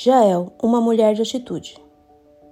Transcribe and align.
Jael, 0.00 0.52
uma 0.62 0.80
mulher 0.80 1.12
de 1.12 1.22
atitude. 1.22 1.76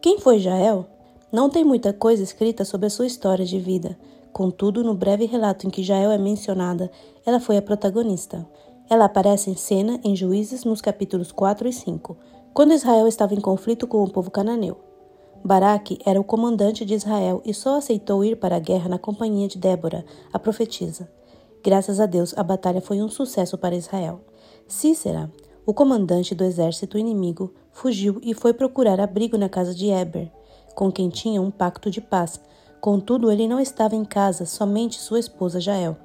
Quem 0.03 0.19
foi 0.19 0.41
Jael? 0.41 0.85
Não 1.31 1.49
tem 1.49 1.65
muita 1.65 1.93
coisa 1.93 2.21
escrita 2.21 2.65
sobre 2.65 2.89
a 2.89 2.91
sua 2.91 3.07
história 3.07 3.45
de 3.45 3.61
vida. 3.61 3.97
Contudo, 4.33 4.83
no 4.83 4.95
breve 4.95 5.27
relato 5.27 5.65
em 5.65 5.71
que 5.71 5.85
Jael 5.85 6.11
é 6.11 6.19
mencionada, 6.19 6.91
ela 7.25 7.39
foi 7.39 7.57
a 7.57 7.63
protagonista. 7.63 8.45
Ela 8.91 9.05
aparece 9.05 9.49
em 9.49 9.55
cena 9.55 10.01
em 10.03 10.17
Juízes 10.17 10.65
nos 10.65 10.81
capítulos 10.81 11.31
4 11.31 11.69
e 11.69 11.73
5, 11.73 12.17
quando 12.53 12.75
Israel 12.75 13.07
estava 13.07 13.33
em 13.33 13.41
conflito 13.41 13.87
com 13.87 14.03
o 14.03 14.11
povo 14.11 14.29
cananeu. 14.29 14.81
Baraque 15.45 16.01
era 16.05 16.21
o 16.21 16.25
comandante 16.25 16.85
de 16.85 16.95
Israel 16.95 17.43
e 17.45 17.55
só 17.55 17.77
aceitou 17.77 18.25
ir 18.25 18.41
para 18.41 18.57
a 18.57 18.61
guerra 18.61 18.89
na 18.89 18.99
companhia 18.99 19.47
de 19.47 19.57
Débora, 19.57 20.05
a 20.33 20.39
profetisa. 20.41 21.09
Graças 21.63 22.01
a 22.01 22.07
Deus, 22.07 22.37
a 22.37 22.43
batalha 22.43 22.81
foi 22.81 23.01
um 23.01 23.09
sucesso 23.09 23.57
para 23.57 23.77
Israel. 23.77 24.21
Cícera, 24.67 25.31
o 25.67 25.75
comandante 25.75 26.33
do 26.33 26.45
exército 26.45 26.97
inimigo 26.97 27.53
fugiu 27.73 28.21
e 28.23 28.33
foi 28.33 28.53
procurar 28.53 29.01
abrigo 29.01 29.37
na 29.37 29.49
casa 29.49 29.75
de 29.75 29.91
Eber, 29.91 30.31
com 30.77 30.93
quem 30.93 31.09
tinha 31.09 31.43
um 31.43 31.51
pacto 31.51 31.91
de 31.91 32.01
paz. 32.01 32.41
Contudo, 32.81 33.33
ele 33.33 33.49
não 33.49 33.59
estava 33.59 33.97
em 33.97 34.05
casa, 34.05 34.47
somente 34.47 35.01
sua 35.01 35.19
esposa 35.19 35.61
Jael. 35.61 35.97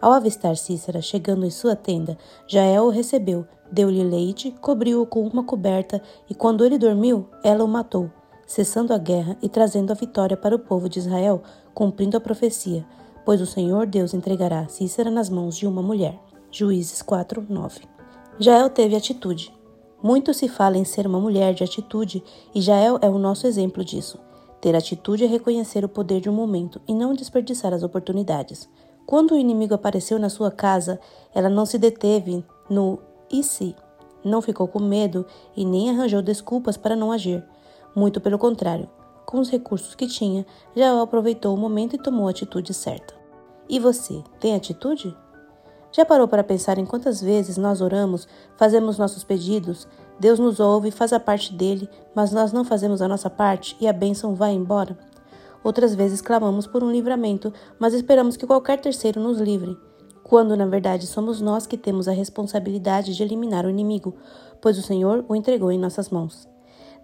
Ao 0.00 0.10
avistar 0.12 0.56
Cícera 0.56 1.00
chegando 1.00 1.46
em 1.46 1.50
sua 1.50 1.76
tenda, 1.76 2.18
Jael 2.48 2.86
o 2.86 2.90
recebeu, 2.90 3.46
deu-lhe 3.70 4.02
leite, 4.02 4.50
cobriu-o 4.60 5.06
com 5.06 5.24
uma 5.24 5.44
coberta 5.44 6.02
e, 6.28 6.34
quando 6.34 6.64
ele 6.64 6.76
dormiu, 6.76 7.28
ela 7.44 7.62
o 7.62 7.68
matou, 7.68 8.10
cessando 8.48 8.92
a 8.92 8.98
guerra 8.98 9.36
e 9.40 9.48
trazendo 9.48 9.92
a 9.92 9.94
vitória 9.94 10.36
para 10.36 10.56
o 10.56 10.58
povo 10.58 10.88
de 10.88 10.98
Israel, 10.98 11.42
cumprindo 11.72 12.16
a 12.16 12.20
profecia, 12.20 12.84
pois 13.24 13.40
o 13.40 13.46
Senhor 13.46 13.86
Deus 13.86 14.12
entregará 14.12 14.66
Cícera 14.66 15.10
nas 15.10 15.30
mãos 15.30 15.56
de 15.56 15.68
uma 15.68 15.82
mulher. 15.82 16.18
Juízes 16.50 17.02
4, 17.02 17.46
9. 17.48 17.97
Jael 18.40 18.70
teve 18.70 18.94
atitude. 18.94 19.52
Muito 20.00 20.32
se 20.32 20.48
fala 20.48 20.78
em 20.78 20.84
ser 20.84 21.08
uma 21.08 21.18
mulher 21.18 21.52
de 21.54 21.64
atitude 21.64 22.22
e 22.54 22.60
Jael 22.60 22.96
é 23.02 23.08
o 23.08 23.18
nosso 23.18 23.48
exemplo 23.48 23.84
disso. 23.84 24.16
Ter 24.60 24.76
atitude 24.76 25.24
é 25.24 25.26
reconhecer 25.26 25.84
o 25.84 25.88
poder 25.88 26.20
de 26.20 26.30
um 26.30 26.32
momento 26.32 26.80
e 26.86 26.94
não 26.94 27.14
desperdiçar 27.14 27.74
as 27.74 27.82
oportunidades. 27.82 28.68
Quando 29.04 29.32
o 29.32 29.36
inimigo 29.36 29.74
apareceu 29.74 30.20
na 30.20 30.28
sua 30.28 30.52
casa, 30.52 31.00
ela 31.34 31.48
não 31.48 31.66
se 31.66 31.78
deteve 31.78 32.44
no 32.70 33.00
e 33.28 33.42
se. 33.42 33.74
Não 34.24 34.40
ficou 34.40 34.68
com 34.68 34.78
medo 34.78 35.26
e 35.56 35.64
nem 35.64 35.90
arranjou 35.90 36.22
desculpas 36.22 36.76
para 36.76 36.94
não 36.94 37.10
agir. 37.10 37.44
Muito 37.96 38.20
pelo 38.20 38.38
contrário, 38.38 38.88
com 39.26 39.40
os 39.40 39.50
recursos 39.50 39.96
que 39.96 40.06
tinha, 40.06 40.46
Jael 40.76 41.00
aproveitou 41.00 41.52
o 41.52 41.58
momento 41.58 41.96
e 41.96 42.02
tomou 42.02 42.28
a 42.28 42.30
atitude 42.30 42.72
certa. 42.72 43.14
E 43.68 43.80
você, 43.80 44.22
tem 44.38 44.54
atitude? 44.54 45.12
Já 45.90 46.04
parou 46.04 46.28
para 46.28 46.44
pensar 46.44 46.78
em 46.78 46.84
quantas 46.84 47.20
vezes 47.20 47.56
nós 47.56 47.80
oramos, 47.80 48.28
fazemos 48.56 48.98
nossos 48.98 49.24
pedidos, 49.24 49.88
Deus 50.20 50.38
nos 50.38 50.58
ouve 50.60 50.90
faz 50.90 51.12
a 51.12 51.20
parte 51.20 51.54
dele, 51.54 51.88
mas 52.14 52.32
nós 52.32 52.52
não 52.52 52.64
fazemos 52.64 53.00
a 53.00 53.08
nossa 53.08 53.30
parte 53.30 53.76
e 53.80 53.86
a 53.86 53.92
bênção 53.92 54.34
vai 54.34 54.52
embora? 54.52 54.98
Outras 55.62 55.94
vezes 55.94 56.20
clamamos 56.20 56.66
por 56.66 56.82
um 56.82 56.90
livramento, 56.90 57.52
mas 57.78 57.94
esperamos 57.94 58.36
que 58.36 58.46
qualquer 58.46 58.80
terceiro 58.80 59.20
nos 59.20 59.40
livre, 59.40 59.76
quando 60.22 60.56
na 60.56 60.66
verdade 60.66 61.06
somos 61.06 61.40
nós 61.40 61.66
que 61.66 61.76
temos 61.76 62.06
a 62.06 62.12
responsabilidade 62.12 63.14
de 63.14 63.22
eliminar 63.22 63.64
o 63.64 63.70
inimigo, 63.70 64.14
pois 64.60 64.76
o 64.76 64.82
Senhor 64.82 65.24
o 65.28 65.34
entregou 65.34 65.72
em 65.72 65.78
nossas 65.78 66.10
mãos. 66.10 66.48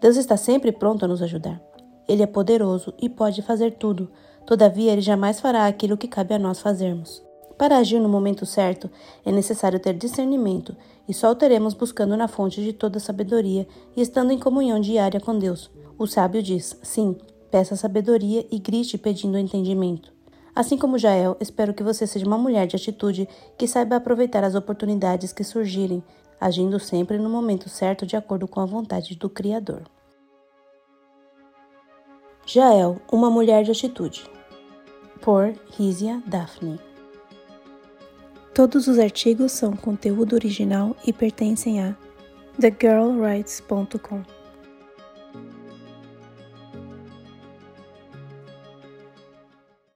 Deus 0.01 0.17
está 0.17 0.37
sempre 0.37 0.73
pronto 0.73 1.05
a 1.05 1.09
nos 1.09 1.23
ajudar. 1.23 1.61
Ele 2.07 2.23
é 2.23 2.27
poderoso 2.27 2.93
e 3.01 3.09
pode 3.09 3.41
fazer 3.43 3.77
tudo, 3.79 4.11
todavia, 4.45 4.93
ele 4.93 5.01
jamais 5.01 5.41
fará 5.41 5.67
aquilo 5.67 5.97
que 5.97 6.07
cabe 6.07 6.35
a 6.35 6.39
nós 6.39 6.61
fazermos. 6.61 7.25
Para 7.57 7.79
agir 7.79 8.01
no 8.01 8.09
momento 8.09 8.45
certo, 8.45 8.91
é 9.25 9.31
necessário 9.31 9.79
ter 9.79 9.95
discernimento, 9.95 10.77
e 11.09 11.15
só 11.15 11.31
o 11.31 11.35
teremos 11.35 11.75
buscando 11.75 12.17
na 12.17 12.27
fonte 12.27 12.63
de 12.63 12.73
toda 12.73 12.99
sabedoria 12.99 13.67
e 13.97 14.01
estando 14.01 14.33
em 14.33 14.39
comunhão 14.39 14.81
diária 14.81 15.21
com 15.21 15.39
Deus. 15.39 15.71
O 15.99 16.07
sábio 16.07 16.43
diz: 16.43 16.77
sim, 16.83 17.17
peça 17.51 17.77
sabedoria 17.77 18.45
e 18.51 18.59
grite 18.59 18.99
pedindo 18.99 19.39
entendimento. 19.39 20.13
Assim 20.55 20.77
como 20.77 20.99
Jael, 20.99 21.37
espero 21.41 21.75
que 21.75 21.83
você 21.83 22.07
seja 22.07 22.27
uma 22.27 22.39
mulher 22.39 22.67
de 22.67 22.77
atitude 22.77 23.29
que 23.59 23.67
saiba 23.67 23.97
aproveitar 23.97 24.45
as 24.45 24.55
oportunidades 24.55 25.33
que 25.33 25.43
surgirem, 25.43 26.03
agindo 26.41 26.79
sempre 26.79 27.19
no 27.19 27.29
momento 27.29 27.69
certo 27.69 28.07
de 28.07 28.17
acordo 28.17 28.47
com 28.47 28.61
a 28.61 28.67
vontade 28.67 29.17
do 29.17 29.29
Criador. 29.29 29.83
Jael, 32.47 33.01
uma 33.11 33.31
mulher 33.31 33.65
de 33.65 33.71
atitude. 33.71 34.29
Por 35.21 35.55
Rízia 35.77 36.23
Daphne. 36.27 36.94
Todos 38.55 38.87
os 38.87 39.01
artigos 39.01 39.51
são 39.51 39.73
conteúdo 39.73 40.35
original 40.35 40.97
e 41.05 41.13
pertencem 41.13 41.83
a 41.83 41.97
thegirlwrites.com. 42.61 44.23